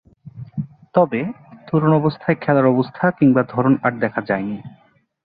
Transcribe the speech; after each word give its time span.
তবে, 0.93 1.21
তরুণ 1.67 1.93
অবস্থায় 1.93 2.37
খেলার 2.41 2.65
অবস্থা 2.65 3.11
কিংবা 3.11 3.41
ধরন 3.49 3.73
আর 3.83 3.91
দেখা 3.99 4.21
যায়নি। 4.21 4.57